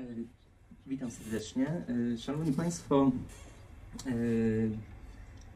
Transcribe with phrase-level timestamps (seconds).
[0.00, 0.02] E,
[0.86, 1.66] Witam serdecznie.
[2.14, 3.12] E, Szanowni Państwo,
[4.06, 4.10] e,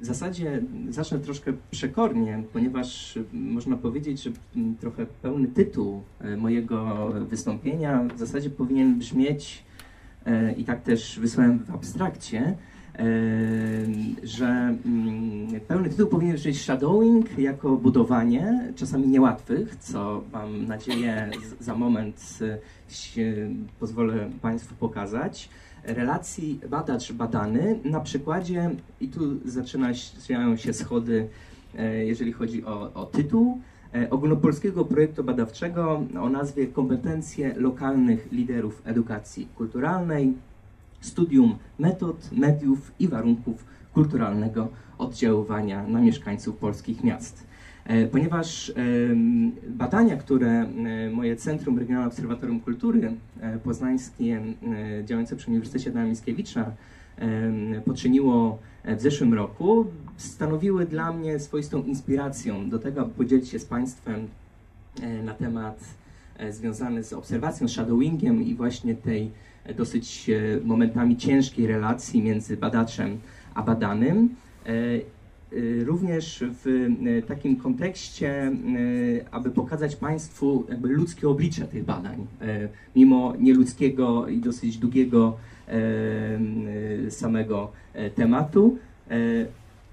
[0.00, 4.30] w zasadzie zacznę troszkę przekornie, ponieważ można powiedzieć, że
[4.80, 6.02] trochę pełny tytuł
[6.36, 9.64] mojego wystąpienia w zasadzie powinien brzmieć,
[10.56, 12.56] i tak też wysłałem w abstrakcie,
[14.22, 21.30] że mm, pełny tytuł powinien brzmieć Shadowing jako budowanie, czasami niełatwych, co mam nadzieję
[21.60, 22.58] za moment e,
[23.80, 25.48] pozwolę Państwu pokazać,
[25.84, 28.70] relacji badacz-badany na przykładzie,
[29.00, 29.20] i tu
[30.18, 31.28] zaczynają się schody,
[31.78, 33.60] e, jeżeli chodzi o, o tytuł,
[33.94, 40.34] e, ogólnopolskiego projektu badawczego o nazwie Kompetencje lokalnych liderów edukacji kulturalnej,
[41.04, 43.64] studium metod, mediów i warunków
[43.94, 44.68] kulturalnego
[44.98, 47.46] oddziaływania na mieszkańców polskich miast.
[47.84, 48.72] E, Ponieważ
[49.68, 50.66] badania, które e,
[51.10, 54.42] moje Centrum Regionalne Obserwatorium Kultury e, Poznańskie,
[55.04, 56.72] działające przy Uniwersytecie Adama Mickiewicza,
[57.84, 63.64] poczyniło w zeszłym roku, stanowiły dla mnie swoistą inspiracją do tego, aby podzielić się z
[63.64, 64.28] Państwem
[65.24, 65.84] na temat
[66.50, 69.30] związany z obserwacją, shadowingiem i właśnie tej
[69.76, 73.18] dosyć e, momentami ciężkiej relacji między badaczem
[73.54, 74.34] a badanym.
[74.66, 74.70] E,
[75.52, 76.88] y, Również w
[77.28, 78.52] takim kontekście,
[79.30, 85.36] aby pokazać Państwu jakby ludzkie oblicze tych badań, e, mimo nieludzkiego i dosyć długiego
[85.68, 88.78] e, samego e, tematu.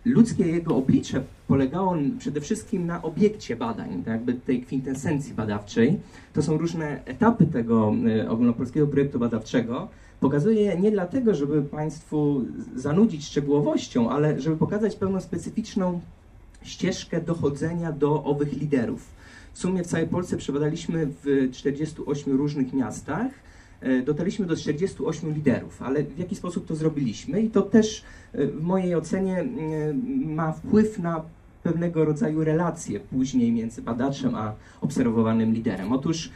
[0.05, 5.99] Ludzkie jego oblicze polegało przede wszystkim na obiekcie badań, tak jakby tej kwintesencji badawczej.
[6.33, 9.87] To są różne etapy tego e, ogólnopolskiego projektu badawczego.
[10.19, 16.01] Pokazuję je nie dlatego, żeby Państwu zanudzić szczegółowością, ale żeby pokazać pewną specyficzną
[16.63, 19.05] ścieżkę dochodzenia do owych liderów.
[19.53, 23.27] W sumie w całej Polsce przebadaliśmy w 48 różnych miastach.
[23.81, 27.41] E, Dotarliśmy do 48 liderów, ale w jaki sposób to zrobiliśmy?
[27.41, 29.45] I to też e, w mojej ocenie e,
[30.25, 31.23] ma wpływ na
[31.63, 35.93] pewnego rodzaju relacje później między badaczem a obserwowanym liderem.
[35.93, 36.29] Otóż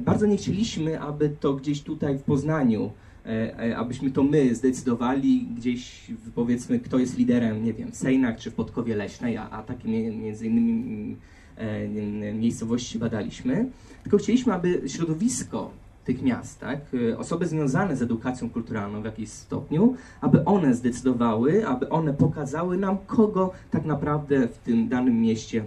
[0.00, 2.90] bardzo nie chcieliśmy, aby to gdzieś tutaj w Poznaniu
[3.76, 8.54] abyśmy to my zdecydowali gdzieś, powiedzmy, kto jest liderem, nie wiem, w Sejnach czy w
[8.54, 11.16] Podkowie Leśnej, a, a takie między innymi
[12.34, 13.70] miejscowości badaliśmy,
[14.02, 15.70] tylko chcieliśmy, aby środowisko
[16.04, 21.66] tych miast, tak, e, osoby związane z edukacją kulturalną w jakimś stopniu, aby one zdecydowały,
[21.66, 25.64] aby one pokazały nam, kogo tak naprawdę w tym danym mieście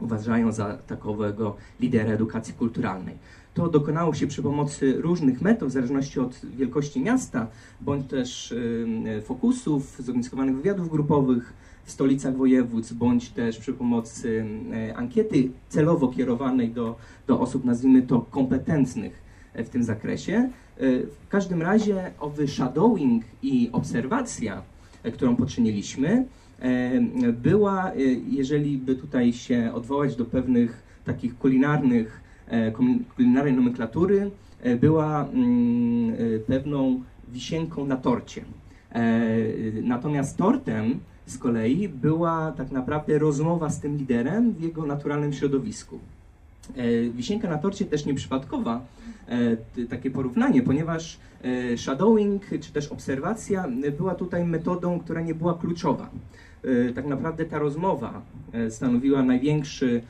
[0.00, 3.14] uważają za takowego lidera edukacji kulturalnej.
[3.54, 7.46] To dokonało się przy pomocy różnych metod, w zależności od wielkości miasta,
[7.80, 11.52] bądź też y, fokusów, zorganizowanych wywiadów grupowych
[11.84, 14.44] w stolicach województw, bądź też przy pomocy
[14.90, 19.25] y, ankiety celowo kierowanej do, do osób, nazwijmy to, kompetentnych
[19.64, 20.50] w tym zakresie.
[20.80, 24.62] Y, W każdym razie owy shadowing i obserwacja,
[25.02, 26.24] e, którą poczyniliśmy,
[26.58, 27.94] e, była, e,
[28.30, 32.20] jeżeli by tutaj się odwołać do pewnych takich kulinarnych,
[33.16, 34.30] kulinarnej nomenklatury,
[34.80, 38.44] była mm, pewną wisienką na torcie.
[39.82, 45.98] Natomiast tortem z kolei była tak naprawdę rozmowa z tym liderem w jego naturalnym środowisku.
[46.76, 48.86] E, Wisienka na torcie też nieprzypadkowa,
[49.28, 53.68] e, takie porównanie, ponieważ e, shadowing czy też obserwacja
[53.98, 56.10] była tutaj metodą, która nie była kluczowa.
[56.94, 58.22] Tak naprawdę ta rozmowa
[58.70, 60.02] stanowiła największy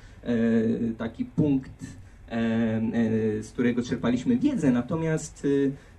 [0.99, 1.87] taki punkt,
[3.41, 5.47] z którego czerpaliśmy wiedzę, natomiast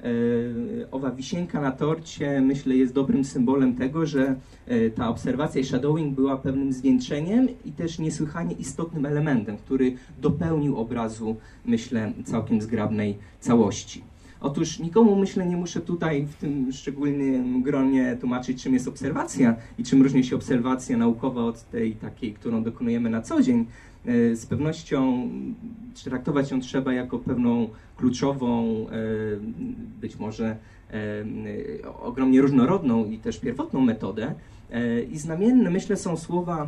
[0.01, 4.35] e, e, owa wisienka na torcie myślę jest dobrym symbolem tego, że
[4.67, 10.77] e, ta obserwacja i shadowing była pewnym zwieńczeniem i też niesłychanie istotnym elementem, który dopełnił
[10.77, 14.03] obrazu, myślę, całkiem zgrabnej całości.
[14.41, 19.83] Otóż nikomu, myślę, nie muszę tutaj w tym szczególnym gronie tłumaczyć, czym jest obserwacja i
[19.83, 23.65] czym różni się obserwacja naukowa od tej takiej, którą dokonujemy na co dzień.
[24.05, 25.29] E, Z pewnością
[26.03, 28.93] traktować ją trzeba jako pewną kluczową, e,
[30.01, 30.57] być może
[30.91, 30.97] e,
[32.01, 34.33] ogromnie różnorodną i też pierwotną metodę.
[35.12, 36.67] I znamienne, myślę, są słowa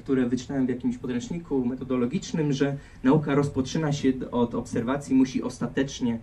[0.00, 6.18] które wyczytałem w jakimś podręczniku metodologicznym, że nauka rozpoczyna się od obserwacji, musi ostatecznie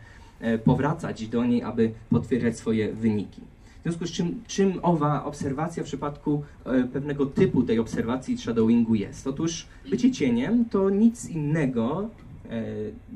[0.64, 3.42] powracać do niej, aby potwierdzać swoje wyniki.
[3.80, 8.96] W związku z czym, czym owa obserwacja w przypadku e, pewnego typu tej obserwacji shadowingu
[8.96, 9.28] jest?
[9.28, 12.10] Otóż bycie cieniem to nic innego,
[12.50, 12.64] e,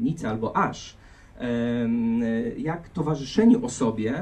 [0.02, 0.98] nic albo aż,
[1.40, 1.90] e,
[2.58, 4.14] jak towarzyszeniu osobie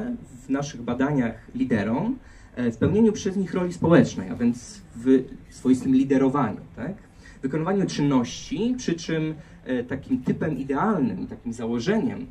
[0.45, 2.17] w naszych badaniach liderom,
[2.55, 6.93] e, w pełnieniu przez nich roli społecznej, a więc w swoistym liderowaniu, tak?
[7.41, 9.33] wykonywaniu czynności, przy czym
[9.65, 12.25] e, takim typem idealnym, takim założeniem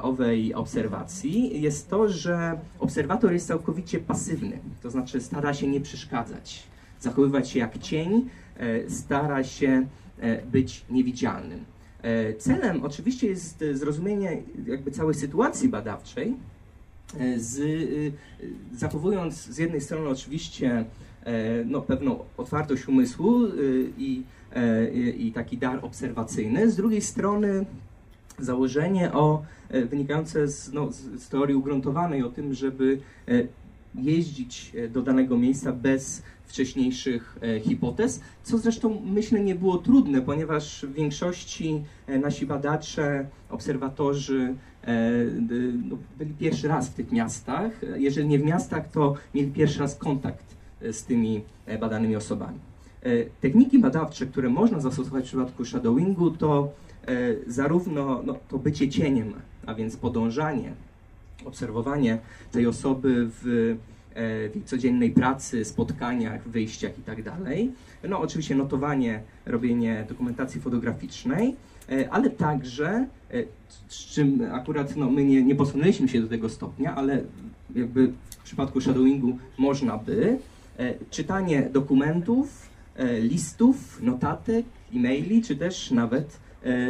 [0.00, 6.62] owej obserwacji jest to, że obserwator jest całkowicie pasywny, to znaczy stara się nie przeszkadzać,
[7.00, 8.28] zachowywać się jak cień,
[8.88, 9.86] stara się
[10.52, 11.64] być niewidzialnym.
[12.38, 16.36] Celem oczywiście jest zrozumienie jakby całej sytuacji badawczej,
[17.36, 17.60] z,
[18.74, 20.84] zachowując z jednej strony oczywiście
[21.66, 23.40] no, pewną otwartość umysłu
[23.98, 24.22] i
[24.54, 26.70] E, i taki dar obserwacyjny.
[26.70, 27.66] Z drugiej strony
[28.38, 33.32] założenie o, e, wynikające z, no, z teorii ugruntowanej o tym, żeby e,
[33.94, 40.92] jeździć do danego miejsca bez wcześniejszych hipotez, co zresztą myślę nie było trudne, ponieważ w
[40.92, 41.82] większości
[42.22, 44.54] nasi badacze, obserwatorzy
[45.88, 47.72] no, byli pierwszy raz w tych miastach.
[47.96, 50.56] Jeżeli nie w miastach, to mieli pierwszy raz kontakt
[50.92, 51.42] z tymi
[51.80, 52.58] badanymi osobami.
[53.02, 56.68] E, techniki badawcze, które można zastosować w przypadku shadowingu, to e,
[57.46, 59.32] zarówno no, to bycie cieniem,
[59.66, 60.72] a więc podążanie,
[61.44, 62.18] obserwowanie
[62.52, 63.46] tej osoby w,
[64.14, 67.22] e, w jej codziennej pracy, spotkaniach, wyjściach itd.
[67.22, 71.56] Tak no oczywiście notowanie, robienie dokumentacji fotograficznej,
[72.10, 73.06] ale także,
[73.88, 77.22] z czym akurat no, my nie, nie posunęliśmy się do tego stopnia, ale
[77.74, 80.38] jakby w przypadku shadowingu można by,
[81.10, 86.38] czytanie dokumentów, E, listów, notatek, e-maili, czy też nawet e,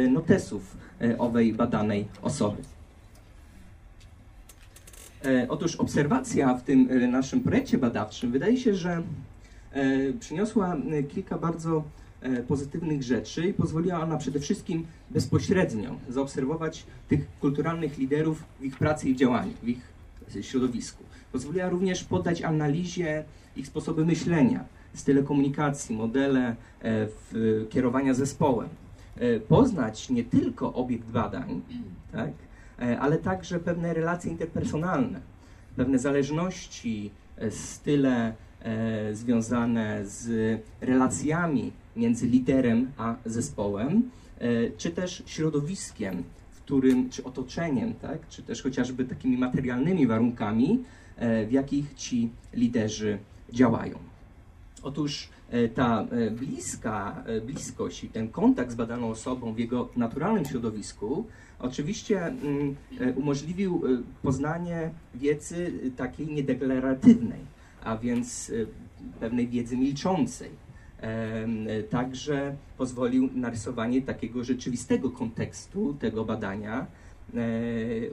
[0.09, 2.61] notesów e, owej badanej osoby.
[5.49, 9.01] Otóż obserwacja w tym naszym projekcie badawczym wydaje się, że
[10.19, 10.77] przyniosła
[11.09, 11.83] kilka bardzo
[12.47, 19.09] pozytywnych rzeczy i pozwoliła ona przede wszystkim bezpośrednio zaobserwować tych kulturalnych liderów w ich pracy
[19.09, 19.93] i działaniu, w ich
[20.41, 21.03] środowisku.
[21.31, 23.23] Pozwoliła również poddać analizie
[23.55, 27.07] ich sposoby myślenia, style komunikacji, modele e,
[27.69, 28.69] kierowania zespołem.
[29.17, 31.61] E, poznać nie tylko obiekt badań,
[32.11, 32.31] tak,
[32.79, 35.19] e, ale także pewne relacje interpersonalne,
[35.75, 37.11] pewne zależności,
[37.49, 38.33] style
[39.11, 44.09] związane z relacjami między liderem a zespołem,
[44.77, 50.83] czy też środowiskiem, w którym, czy otoczeniem, tak, czy też chociażby takimi materialnymi warunkami,
[51.47, 53.17] w jakich ci liderzy
[53.53, 53.99] działają.
[54.83, 55.42] Otóż e,
[55.75, 61.25] ta e, bliska, e, bliskość i ten kontakt z badaną osobą w jego naturalnym środowisku
[61.59, 62.75] oczywiście mm,
[63.15, 63.81] umożliwił
[64.21, 67.39] poznanie wiedzy takiej niedeklaratywnej,
[67.83, 68.51] a więc
[69.19, 70.49] pewnej wiedzy milczącej.
[71.89, 76.85] Także pozwolił narysowanie takiego rzeczywistego kontekstu tego badania.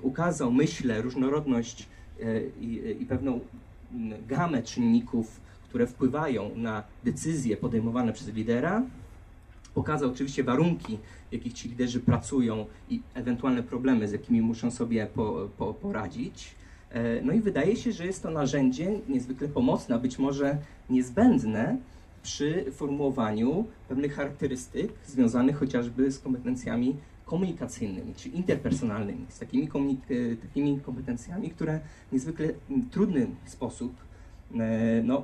[0.02, 1.88] Ukazał, myślę, różnorodność
[3.00, 3.40] i pewną
[3.92, 5.40] mm, gamę czynników
[5.70, 8.82] które wpływają na decyzje podejmowane przez lidera.
[9.74, 10.98] Pokazał oczywiście warunki,
[11.30, 16.54] w jakich ci liderzy pracują i ewentualne problemy, z jakimi muszą sobie po, po, poradzić.
[16.90, 20.58] E, no i wydaje się, że jest to narzędzie niezwykle pomocne, a być może
[20.90, 21.76] niezbędne
[22.22, 30.80] przy formułowaniu pewnych charakterystyk związanych chociażby z kompetencjami komunikacyjnymi czy interpersonalnymi, z takimi, komunik- takimi
[30.80, 32.48] kompetencjami, które w niezwykle
[32.90, 34.09] trudny sposób E,
[35.04, 35.22] no,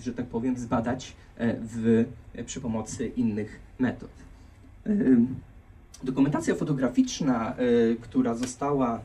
[0.00, 2.04] że tak powiem, zbadać e, w,
[2.46, 4.10] przy pomocy innych metod.
[4.86, 4.90] E,
[6.02, 7.56] dokumentacja fotograficzna,
[8.00, 9.00] która została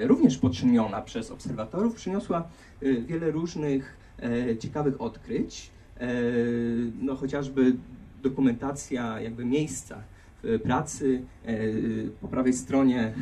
[0.00, 2.48] również poczyniona przez obserwatorów, przyniosła
[2.82, 3.96] wiele różnych
[4.58, 5.70] ciekawych odkryć.
[7.02, 7.76] No, chociażby
[8.22, 10.02] dokumentacja jakby miejsca
[10.62, 11.22] pracy.
[12.20, 13.12] Po prawej stronie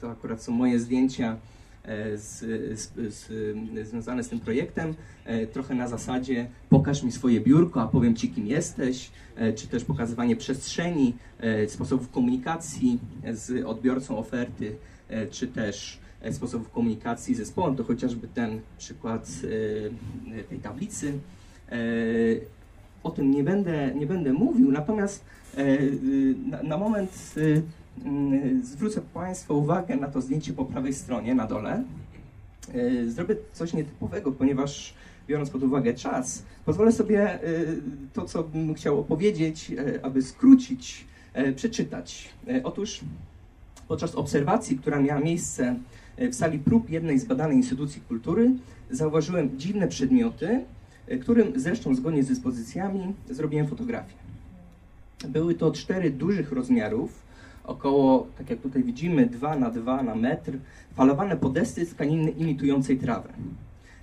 [0.00, 1.55] to akurat są moje zdjęcia E,
[2.16, 2.38] z,
[2.80, 3.28] z, z,
[3.88, 8.30] związane z tym projektem, e, trochę na zasadzie pokaż mi swoje biurko, a powiem ci
[8.30, 11.14] kim jesteś, e, czy też pokazywanie przestrzeni,
[11.68, 12.98] sposobów komunikacji
[13.32, 14.76] z odbiorcą oferty,
[15.30, 15.98] czy też
[16.32, 19.30] sposobów komunikacji z zespołem, to chociażby ten przykład
[20.48, 21.12] tej tablicy.
[23.02, 25.24] O tym nie będę, nie będę mówił, natomiast
[26.46, 27.34] na, na moment
[28.62, 31.84] zwrócę Państwa uwagę na to zdjęcie po prawej stronie, na dole.
[32.74, 34.94] E, zrobię coś nietypowego, ponieważ
[35.28, 37.38] biorąc pod uwagę czas, pozwolę sobie e,
[38.12, 41.04] to, co bym chciał opowiedzieć, e, aby skrócić,
[41.56, 42.28] przeczytać.
[42.64, 43.00] Otóż
[43.88, 45.76] podczas obserwacji, która miała miejsce
[46.18, 48.50] w sali prób jednej z badanej instytucji kultury,
[48.90, 50.64] zauważyłem dziwne przedmioty,
[51.20, 54.14] którym zresztą zgodnie z dyspozycjami zrobiłem fotografię.
[55.28, 57.25] Były to cztery dużych rozmiarów,
[57.66, 60.52] około, tak jak tutaj widzimy, 2 na 2 na metr,
[60.94, 63.28] falowane podesty z tkaniny imitującej trawę.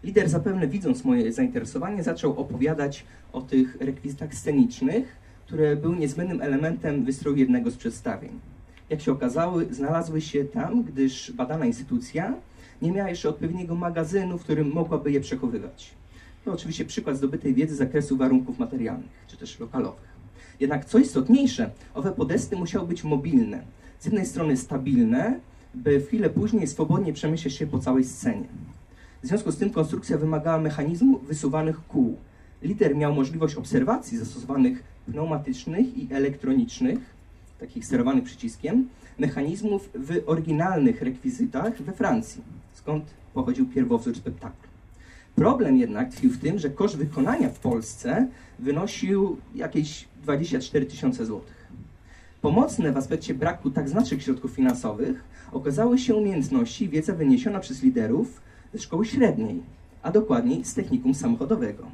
[0.04, 5.16] Lider zapewne widząc moje zainteresowanie zaczął opowiadać o tych rekwizytach scenicznych,
[5.46, 8.32] które były niezbędnym elementem wystroju jednego z przedstawień.
[8.90, 12.34] jak się okazało, znalazły się tam, gdyż badana instytucja
[12.82, 15.94] nie miała jeszcze odpowiedniego magazynu, w którym mogłaby je przechowywać.
[16.46, 20.13] To oczywiście przykład zdobytej wiedzy z zakresu warunków materialnych, czy też lokalowych.
[20.60, 23.62] Jednak co istotniejsze, owe podesty musiały być mobilne.
[24.00, 25.40] Z jednej strony stabilne,
[25.74, 28.48] by chwilę później swobodnie przemyśleć się po całej scenie.
[29.24, 32.18] W związku z tym konstrukcja wymagała mechanizmu wysuwanych kół.
[32.62, 37.00] Lider miał możliwość obserwacji zastosowanych pneumatycznych i elektronicznych,
[37.60, 38.88] takich sterowanych przyciskiem,
[39.20, 42.42] mechanizmów w oryginalnych rekwizytach we Francji,
[42.74, 44.73] skąd pochodził pierwowzór spektaklu.
[45.36, 48.28] Problem jednak tkwił w tym, że koszt wykonania w Polsce
[48.60, 51.68] wynosił jakieś 24 tysiące złotych.
[52.42, 57.84] Pomocne w aspekcie braku tak znacznych środków finansowych okazały się umiejętności i wiedza wyniesiona przez
[57.84, 58.42] liderów
[58.74, 59.62] ze szkoły średniej,
[60.02, 61.88] a dokładniej z technikum samochodowego.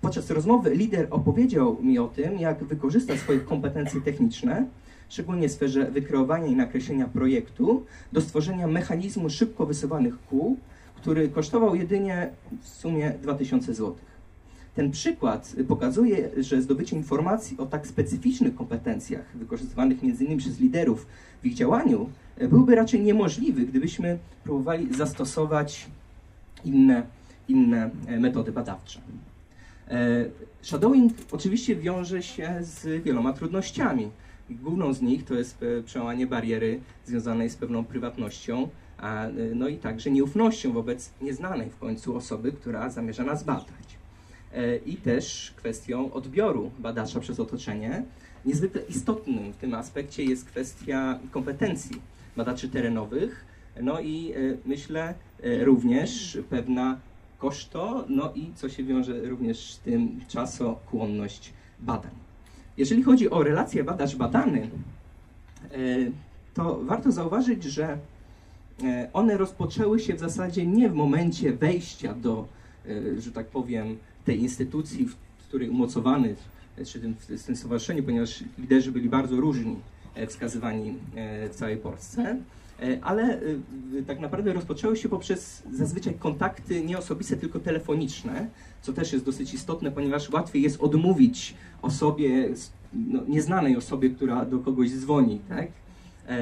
[0.00, 4.66] Podczas rozmowy lider opowiedział mi o tym, jak wykorzystać swoje kompetencje techniczne,
[5.08, 10.56] szczególnie w sferze wykreowania i nakreślenia projektu, do stworzenia mechanizmu szybko wysuwanych kół,
[11.00, 13.94] który kosztował jedynie w sumie 2000 zł.
[14.74, 20.38] Ten przykład pokazuje, że zdobycie informacji o tak specyficznych kompetencjach, wykorzystywanych m.in.
[20.38, 21.06] przez liderów
[21.42, 22.10] w ich działaniu,
[22.50, 25.86] byłby raczej niemożliwy, gdybyśmy próbowali zastosować
[26.64, 27.02] inne,
[27.48, 29.00] inne metody badawcze.
[29.90, 30.24] E,
[30.62, 34.10] shadowing oczywiście wiąże się z wieloma trudnościami.
[34.50, 38.68] Główną z nich to jest e, przełamanie bariery związanej z pewną prywatnością,
[39.02, 43.98] e, no i także nieufnością wobec nieznanej w końcu osoby, która zamierza nas badać.
[44.86, 48.02] I też kwestią odbioru badacza przez otoczenie.
[48.44, 52.00] Niezwykle istotnym w tym aspekcie jest kwestia kompetencji
[52.36, 53.44] badaczy terenowych,
[53.82, 55.14] no i myślę
[55.64, 56.98] również pewna
[57.38, 62.10] koszto, no i co się wiąże również z tym czasochłonność badań.
[62.76, 65.78] Jeżeli chodzi o relacje badacz-badany, e,
[66.54, 67.98] to warto zauważyć, że e,
[69.12, 72.48] one rozpoczęły się w zasadzie nie w momencie wejścia do,
[72.88, 75.16] e, że tak powiem, tej instytucji, w
[75.48, 76.34] której umocowany,
[76.86, 79.76] czy w tym stowarzyszeniu, ponieważ liderzy byli bardzo różni
[80.26, 80.94] wskazywani
[81.50, 82.36] w całej Polsce.
[82.82, 88.48] E, ale e, tak naprawdę rozpoczęły się poprzez zazwyczaj kontakty nie osobiste, tylko telefoniczne,
[88.82, 92.48] co też jest dosyć istotne, ponieważ łatwiej jest odmówić osobie,
[92.92, 95.68] no, nieznanej osobie, która do kogoś dzwoni, tak?
[96.28, 96.36] E,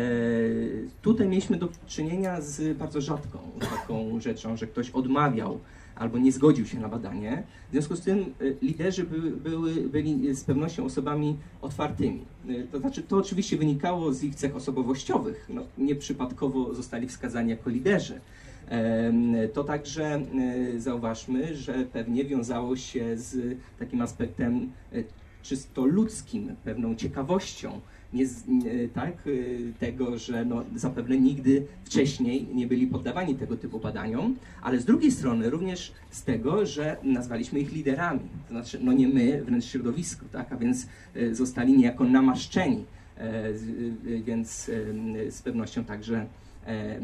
[1.02, 5.60] tutaj mieliśmy do czynienia z bardzo rzadką taką rzeczą, że ktoś odmawiał
[5.96, 7.42] albo nie zgodził się na badanie.
[7.68, 12.24] W związku z tym y, liderzy były, były, byli z pewnością osobami otwartymi.
[12.48, 15.46] Y, to znaczy, to oczywiście wynikało z ich cech osobowościowych.
[15.48, 18.20] No, nieprzypadkowo zostali wskazani jako liderzy.
[19.52, 20.22] To także
[20.78, 24.72] zauważmy, że pewnie wiązało się z takim aspektem
[25.46, 27.80] czysto ludzkim, pewną ciekawością.
[28.12, 28.26] Nie,
[28.94, 34.80] tak, y, tego, że no, zapewne nigdy wcześniej nie byli poddawani tego typu badaniom, ale
[34.80, 39.42] z drugiej strony również z tego, że nazwaliśmy ich liderami, to znaczy no nie my,
[39.44, 40.86] wręcz środowisko, tak, a więc
[41.16, 42.84] y, zostali niejako namaszczeni,
[43.18, 44.70] e, y, więc
[45.30, 46.26] z pewnością także
[46.66, 47.00] e,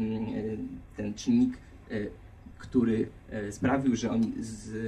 [0.97, 1.57] ten czynnik,
[1.91, 1.95] e,
[2.57, 3.07] który
[3.51, 4.33] sprawił, że oni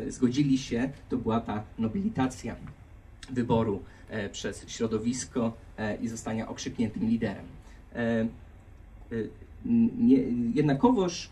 [0.07, 2.55] zgodzili się, to była ta nobilitacja
[3.31, 7.45] wyboru E, przez środowisko e, i zostania okrzykniętym liderem.
[7.95, 8.25] E,
[10.53, 11.29] jednakowoż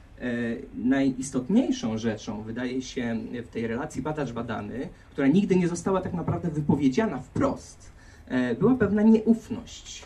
[0.76, 7.20] najistotniejszą rzeczą wydaje się w tej relacji badacz-badany, która nigdy nie została tak naprawdę wypowiedziana
[7.20, 7.92] wprost,
[8.60, 10.06] była pewna nieufność,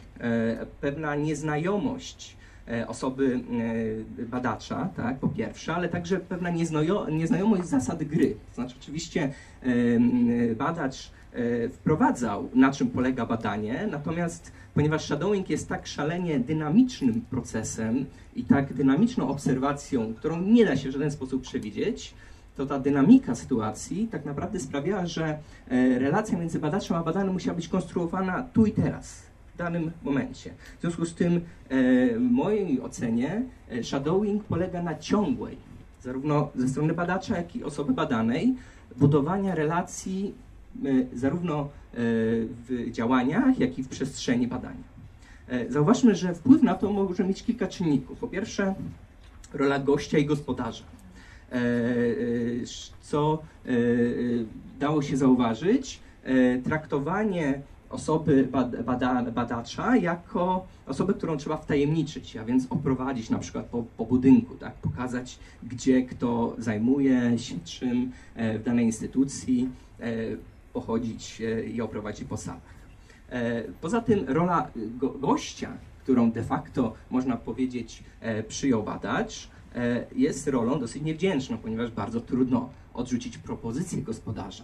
[0.82, 2.38] pewna nieznajomość
[2.88, 3.40] osoby
[4.20, 6.50] badacza, tak, po pierwsze, ale także pewna
[7.10, 8.36] nieznajomość zasad gry.
[8.50, 9.34] To znaczy oczywiście
[10.58, 11.12] badacz
[11.72, 18.06] wprowadzał, na czym polega badanie, natomiast ponieważ shadowing jest tak szalenie dynamicznym procesem
[18.36, 22.14] i tak dynamiczną obserwacją, którą nie da się w żaden sposób przewidzieć,
[22.56, 27.56] to ta dynamika sytuacji tak naprawdę sprawiała, że e, relacja między badaczem a badanym musiała
[27.56, 30.54] być konstruowana tu i teraz, w danym momencie.
[30.78, 31.40] W związku z tym, e,
[32.20, 33.42] w mojej ocenie,
[33.82, 35.58] shadowing polega na ciągłej,
[36.02, 38.56] zarówno ze strony badacza, jak i osoby badanej,
[38.96, 40.34] budowania relacji
[41.14, 41.68] zarówno e,
[42.68, 44.84] w działaniach, jak i w przestrzeni badania.
[45.48, 48.20] E, zauważmy, że wpływ na to może mieć kilka czynników.
[48.20, 48.76] Po pierwsze,
[49.54, 50.84] rola gościa i gospodarza,
[51.52, 51.60] e,
[53.02, 53.42] co
[54.80, 56.00] dało się zauważyć,
[56.64, 58.48] traktowanie osoby
[58.86, 64.56] bada, badacza jako osobę, którą trzeba wtajemniczyć, a więc oprowadzić na przykład po, po budynku,
[64.56, 69.70] tak, pokazać, gdzie kto zajmuje się czym w danej instytucji,
[70.78, 71.42] pochodzić
[71.74, 72.78] i oprowadzić po salach.
[73.30, 74.68] E, poza tym rola
[75.20, 75.70] gościa,
[76.04, 78.04] którą de facto można powiedzieć
[78.48, 79.50] przyjął badacz,
[80.16, 84.64] jest rolą dosyć niewdzięczną, ponieważ bardzo trudno odrzucić propozycję gospodarza.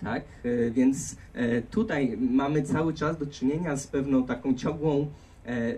[0.00, 0.24] Tak?
[0.70, 1.16] Więc
[1.70, 5.06] tutaj mamy cały czas do czynienia z pewną taką ciągłą,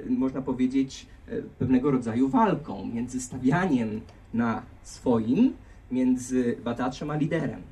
[0.09, 1.06] można powiedzieć,
[1.59, 4.00] pewnego rodzaju walką między stawianiem
[4.35, 5.52] na swoim,
[5.90, 7.62] między badaczem a liderem.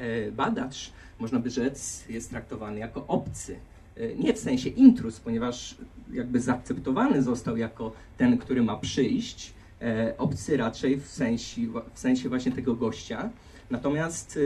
[0.00, 3.56] E, badacz, można by rzec, jest traktowany jako obcy.
[3.96, 5.76] E, nie w sensie intrus, ponieważ
[6.12, 9.52] jakby zaakceptowany został jako ten, który ma przyjść.
[9.82, 11.60] E, obcy raczej w sensie,
[11.94, 13.30] w sensie właśnie tego gościa.
[13.70, 14.38] Natomiast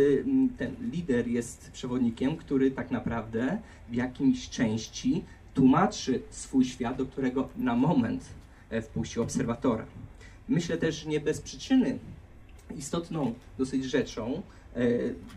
[0.59, 7.49] ten lider jest przewodnikiem, który tak naprawdę w jakimś części tłumaczy swój świat, do którego
[7.57, 8.25] na moment
[8.83, 9.87] wpuścił obserwatora.
[10.49, 11.99] Myślę też nie bez przyczyny
[12.77, 14.43] istotną dosyć rzeczą, e,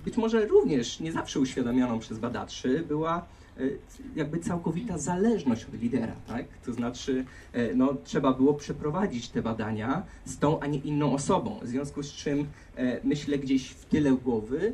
[0.06, 3.26] być może również nie zawsze uświadamianą przez badaczy, była
[3.58, 3.62] e,
[4.16, 6.46] jakby całkowita zależność od lidera, tak?
[6.66, 11.60] To znaczy, e, no, trzeba było przeprowadzić te badania z tą, a nie inną osobą,
[11.62, 12.48] w związku z czym
[13.04, 14.74] myślę gdzieś w tyle głowy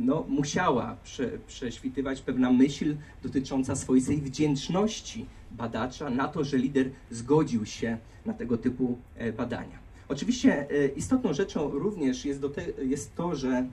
[0.00, 7.66] no, musiała prze, prześwitywać pewna myśl dotycząca swoistej wdzięczności badacza na to, że lider zgodził
[7.66, 8.98] się na tego typu
[9.36, 9.81] badania.
[10.12, 12.40] Oczywiście e, istotną rzeczą również jest,
[12.82, 13.66] jest to, że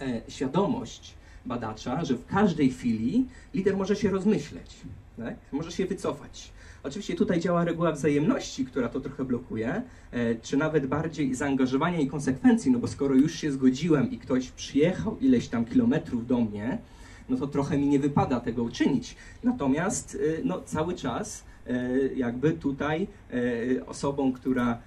[0.00, 1.14] e, świadomość
[1.46, 4.76] badacza, że w każdej chwili lider może się rozmyśleć,
[5.16, 5.34] tak?
[5.52, 6.50] może się wycofać.
[6.82, 12.06] Oczywiście tutaj działa reguła wzajemności, która to trochę blokuje, e, czy nawet bardziej zaangażowania i
[12.06, 16.78] konsekwencji, no bo skoro już się zgodziłem i ktoś przyjechał ileś tam kilometrów do mnie,
[17.30, 19.16] no to trochę mi nie wypada tego uczynić.
[19.44, 24.78] Natomiast no, cały czas E, jakby tutaj e, osobą, która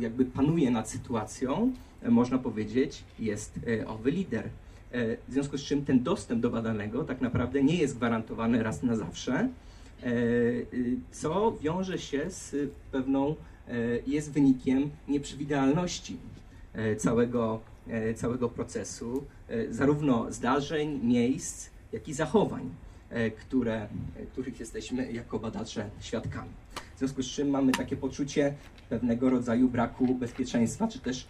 [0.00, 1.72] jakby panuje nad sytuacją,
[2.08, 4.48] można powiedzieć, jest owy lider.
[5.28, 8.96] W związku z czym ten dostęp do badanego tak naprawdę nie jest gwarantowany raz na
[8.96, 9.48] zawsze,
[11.10, 13.34] co wiąże się z pewną,
[14.06, 16.16] jest wynikiem nieprzewidywalności
[16.98, 17.60] całego,
[18.16, 19.24] całego procesu,
[19.70, 22.70] zarówno zdarzeń, miejsc, jak i zachowań.
[23.14, 26.50] E, które, e, których jesteśmy jako badacze świadkami.
[26.94, 28.54] W związku z czym mamy takie poczucie
[28.88, 31.26] pewnego rodzaju braku bezpieczeństwa czy też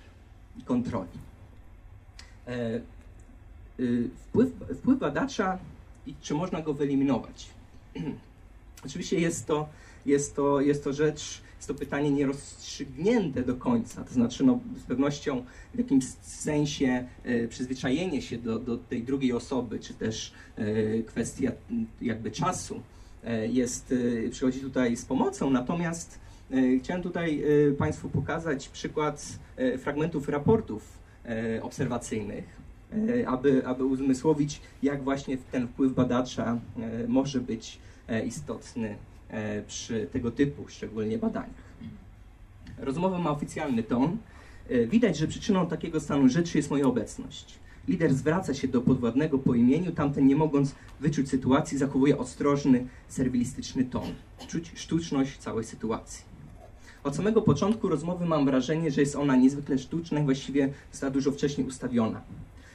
[0.65, 1.19] kontroli.
[2.47, 2.81] E,
[4.17, 5.59] wpływ, wpływ badacza
[6.07, 7.51] i czy można go wyeliminować?
[8.87, 9.69] Oczywiście jest to,
[10.07, 14.05] jest, to, jest to rzecz, jest to pytanie nierozstrzygnięte do końca.
[14.05, 19.33] To znaczy, no, z pewnością w jakimś sensie e, przyzwyczajenie się do, do tej drugiej
[19.33, 21.53] osoby, czy też e, kwestia
[22.01, 22.81] jakby czasu
[23.25, 23.95] e, jest,
[24.31, 25.51] przychodzi tutaj z pomocą.
[25.51, 26.25] Natomiast
[26.83, 27.45] chciałem tutaj
[27.79, 29.39] Państwu pokazać przykład
[29.79, 30.99] fragmentów raportów
[31.63, 32.45] obserwacyjnych,
[33.27, 36.61] aby, aby uzmysłowić, jak właśnie ten wpływ badacza
[37.09, 37.79] może być
[38.27, 38.97] istotny
[39.67, 41.75] przy tego typu szczególnie badaniach.
[42.79, 44.19] Rozmowa ma oficjalny ton,
[44.69, 47.59] E, widać, że przyczyną takiego stanu rzeczy jest moja obecność.
[47.89, 53.85] Lider zwraca się do podwładnego po imieniu, tamten nie mogąc wyczuć sytuacji, zachowuje ostrożny, serwilistyczny
[53.85, 54.15] ton.
[54.49, 56.25] Czuć sztuczność całej sytuacji.
[57.05, 61.33] Od samego początku rozmowy mam wrażenie, że jest ona niezwykle sztuczna i właściwie została dużo
[61.33, 62.21] wcześniej ustawiona.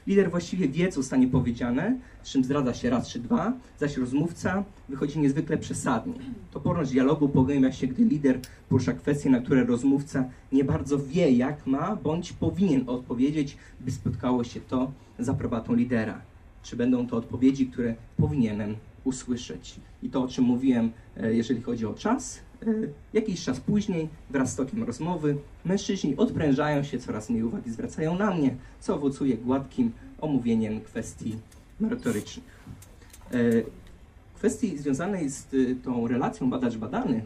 [0.10, 4.63] Lider właściwie wie, co zostanie powiedziane, z czym zdradza się raz czy dwa, zaś rozmówca
[4.89, 6.13] wychodzi niezwykle przesadnie.
[6.52, 11.67] Toporność dialogu pogłębia się, gdy lider porusza kwestie, na które rozmówca nie bardzo wie, jak
[11.67, 16.22] ma bądź powinien odpowiedzieć, by spotkało się to z aprobatą lidera.
[16.63, 19.76] Czy będą to odpowiedzi, które powinienem usłyszeć?
[20.04, 22.39] I to, o czym mówiłem, e, jeżeli chodzi o czas,
[23.13, 28.32] jakiś czas później, wraz z tokiem rozmowy, mężczyźni odprężają się, coraz mniej uwagi zwracają na
[28.32, 29.91] mnie, co owocuje gładkim
[30.22, 31.36] omówieniem kwestii
[31.80, 32.60] merytorycznych.
[33.32, 33.38] E,
[34.36, 37.22] kwestii związanej z e, tą relacją badacz-badany,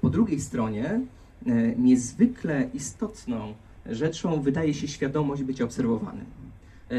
[0.00, 1.00] po drugiej stronie
[1.78, 3.54] niezwykle istotną
[3.86, 6.26] rzeczą wydaje się świadomość bycia obserwowanym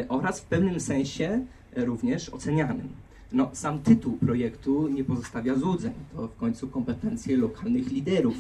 [0.10, 2.90] oraz w pewnym sensie również ocenianym.
[3.32, 5.94] No, sam tytuł projektu nie pozostawia złudzeń.
[6.16, 8.36] To w końcu kompetencje lokalnych liderów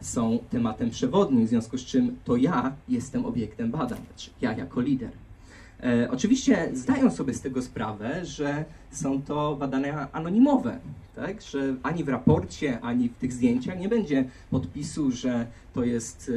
[0.00, 4.80] są tematem przewodnim, w związku z czym to ja jestem obiektem badań, znaczy ja jako
[4.80, 5.10] lider.
[5.82, 10.78] E, oczywiście zdają sobie z tego sprawę, że są to badania anonimowe,
[11.16, 11.42] tak?
[11.42, 16.32] że ani w raporcie, ani w tych zdjęciach nie będzie podpisu, że to jest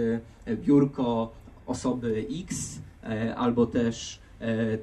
[0.47, 1.31] e, biurko
[1.65, 4.19] osoby X, e, albo też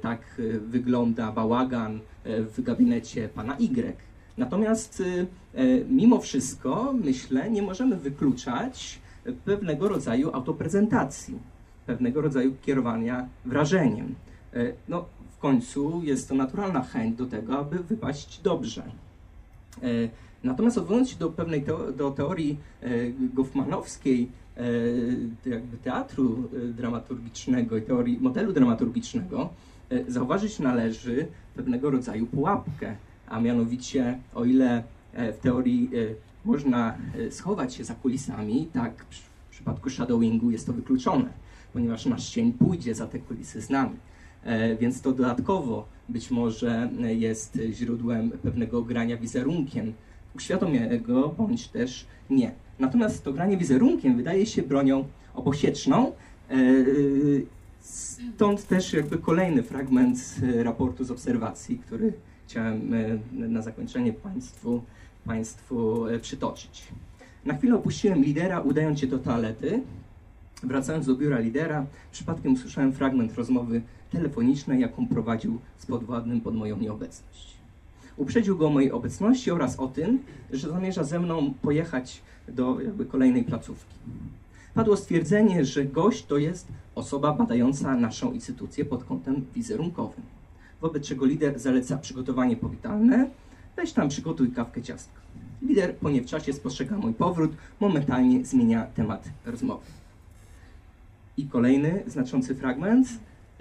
[0.01, 3.95] tak e, wygląda bałagan E, w gabinecie pana Y.
[4.37, 5.03] Natomiast
[5.55, 8.99] e, mimo wszystko, myślę, nie możemy wykluczać
[9.45, 11.39] pewnego rodzaju autoprezentacji,
[11.85, 14.15] pewnego rodzaju kierowania wrażeniem.
[14.53, 15.05] E, no,
[15.37, 18.83] w końcu jest to naturalna chęć do tego, aby wypaść dobrze.
[20.43, 22.57] Natomiast odwołując się do pewnej teo do teorii
[23.33, 24.29] goffmanowskiej,
[25.45, 29.49] jakby teatru dramaturgicznego i teorii modelu dramaturgicznego,
[30.07, 32.95] zauważyć należy pewnego rodzaju pułapkę,
[33.27, 35.89] a mianowicie o ile w teorii
[36.45, 36.97] można
[37.29, 41.29] schować się za kulisami, tak w przypadku shadowingu jest to wykluczone,
[41.73, 43.95] ponieważ nasz cień pójdzie za te kulisy z nami.
[44.43, 49.93] E, więc to dodatkowo być może jest źródłem pewnego grania wizerunkiem
[50.35, 52.51] uświadomionego, bądź też nie.
[52.79, 56.11] Natomiast to granie wizerunkiem wydaje się bronią obosieczną,
[56.49, 56.55] e,
[57.81, 62.13] stąd też jakby kolejny fragment raportu z obserwacji, który
[62.47, 64.81] chciałem e, na zakończenie Państwu,
[65.25, 66.87] państwu przytoczyć.
[67.45, 69.81] Na chwilę opuściłem lidera, udając się do toalety.
[70.63, 76.77] Wracając do biura lidera, przypadkiem usłyszałem fragment rozmowy telefonicznej, jaką prowadził z podwładnym pod moją
[76.77, 77.50] nieobecność.
[78.21, 80.19] Uprzedził go o mojej obecności oraz o tym,
[80.51, 83.95] że zamierza ze mną pojechać do jakby kolejnej placówki.
[84.73, 90.23] Padło stwierdzenie, że gość to jest osoba badająca naszą instytucję pod kątem wizerunkowym.
[90.81, 93.29] Wobec czego lider zaleca przygotowanie powitalne,
[93.75, 95.21] weź tam przygotuj kawkę ciastka.
[95.61, 99.85] Lider po nie w czasie spostrzega mój powrót, momentalnie zmienia temat rozmowy.
[101.37, 103.07] I kolejny znaczący fragment.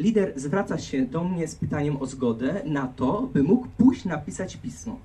[0.00, 4.56] Lider zwraca się do mnie z pytaniem o zgodę na to, by mógł pójść napisać
[4.56, 4.98] pismo.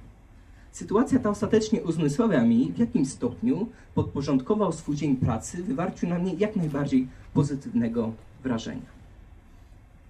[0.72, 6.34] Sytuacja ta ostatecznie uzmysławia mi, w jakim stopniu podporządkował swój dzień pracy wywarciu na mnie
[6.34, 8.96] jak najbardziej pozytywnego wrażenia.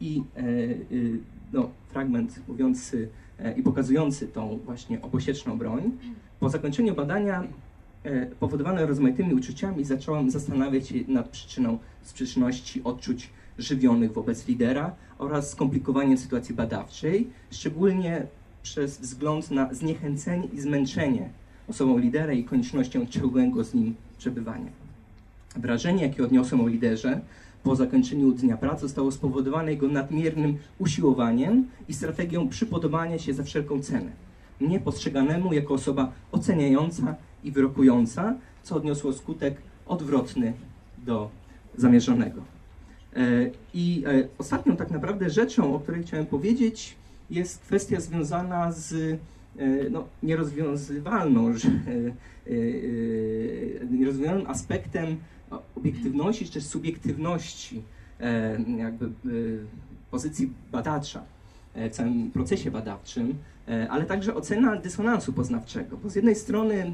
[0.01, 0.45] I e, e,
[1.53, 5.91] no, fragment mówiący e, i pokazujący tą właśnie obosieczną broń.
[6.39, 7.43] Po zakończeniu badania
[8.39, 16.17] powodowane rozmaitymi uczuciami zacząłem zastanawiać się nad przyczyną sprzeczności odczuć żywionych wobec lidera oraz skomplikowaniem
[16.17, 18.27] sytuacji badawczej, szczególnie
[18.63, 21.29] przez wzgląd na zniechęcenie i zmęczenie
[21.67, 24.71] osobą lidera i koniecznością ciągłego z nim przebywania.
[25.55, 27.21] Wrażenie, jakie odniosłem o liderze,
[27.63, 33.81] po zakończeniu dnia pracy zostało spowodowane jego nadmiernym usiłowaniem i strategią przypodobania się za wszelką
[33.81, 34.11] cenę.
[34.59, 40.53] Mnie postrzeganemu jako osoba oceniająca i wyrokująca, co odniosło skutek odwrotny
[41.05, 41.29] do
[41.77, 42.54] zamierzonego.
[43.15, 46.95] E, I e, ostatnią tak naprawdę rzeczą, o której chciałem powiedzieć,
[47.29, 49.17] jest kwestia związana z e,
[49.89, 51.53] no, nierozwiązywalną,
[53.91, 55.17] nierozwiązywalnym aspektem
[55.75, 57.81] obiektywności czy subiektywności
[58.77, 59.09] jakby
[60.11, 61.23] pozycji badacza
[61.75, 63.35] w całym procesie badawczym,
[63.89, 65.97] ale także ocena dysonansu poznawczego.
[65.97, 66.93] Bo z jednej strony,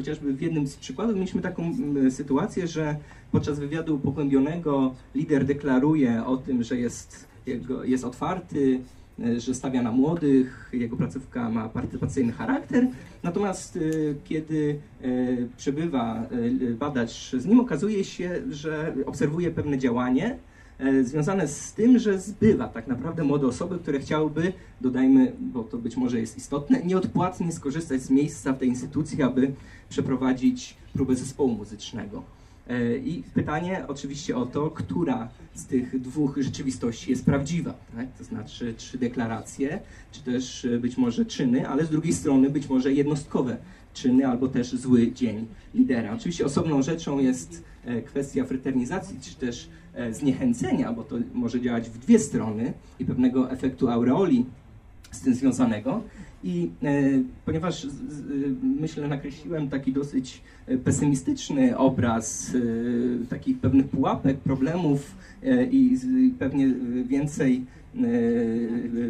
[0.00, 1.76] chociażby w jednym z przykładów, mieliśmy taką
[2.10, 2.96] sytuację, że
[3.32, 7.28] podczas wywiadu pogłębionego lider deklaruje o tym, że jest,
[7.84, 8.80] jest otwarty
[9.24, 12.86] E, że stawia na młodych, jego placówka ma partycypacyjny charakter.
[13.22, 13.80] Natomiast e,
[14.24, 15.06] kiedy e,
[15.56, 16.26] przebywa
[16.78, 20.38] badacz z nim, okazuje się, że obserwuje pewne działanie
[21.02, 25.96] związane z tym, że zbywa tak naprawdę młode osoby, które chciałyby, dodajmy, bo to być
[25.96, 29.52] może jest istotne, nieodpłatnie skorzystać z miejsca w tej instytucji, aby
[29.88, 32.22] przeprowadzić próbę zespołu muzycznego.
[32.68, 38.06] E, I pytanie oczywiście o to, która z tych dwóch rzeczywistości jest prawdziwa, tak?
[38.18, 39.80] to znaczy czy deklaracje,
[40.12, 43.56] czy też e, być może czyny, ale z drugiej strony być może jednostkowe
[43.94, 46.14] czyny albo też zły dzień lidera.
[46.14, 49.68] Oczywiście osobną rzeczą jest e, kwestia fraternizacji, czy też
[50.10, 54.46] zniechęcenia, bo to może działać w dwie strony i pewnego efektu aureoli
[55.10, 56.02] z tym związanego.
[56.44, 57.02] I e,
[57.44, 58.22] ponieważ z, z,
[58.80, 65.98] myślę, nakreśliłem taki dosyć e, pesymistyczny obraz e, takich pewnych pułapek, problemów e, i
[66.38, 66.74] pewnie
[67.04, 67.79] więcej e,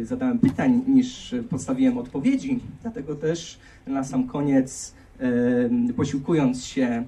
[0.03, 7.03] zadałem pytań niż postawiłem odpowiedzi, dlatego też na sam koniec, e, posiłkując się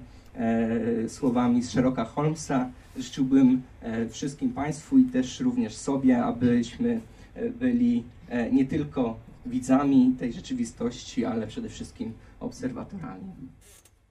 [1.08, 3.62] słowami z Sherlocka Holmesa, życzyłbym
[4.10, 7.00] wszystkim Państwu i też również sobie, abyśmy
[7.60, 8.02] byli
[8.52, 13.32] nie tylko widzami tej rzeczywistości, ale przede wszystkim obserwatorami.